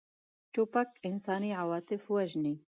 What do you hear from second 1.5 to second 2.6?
عواطف وژني.